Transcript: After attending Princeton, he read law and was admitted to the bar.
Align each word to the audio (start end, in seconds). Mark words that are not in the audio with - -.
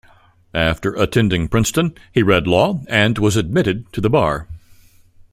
After 0.55 0.95
attending 0.95 1.47
Princeton, 1.47 1.93
he 2.11 2.23
read 2.23 2.47
law 2.47 2.81
and 2.87 3.19
was 3.19 3.37
admitted 3.37 3.93
to 3.93 4.01
the 4.01 4.09
bar. 4.09 4.47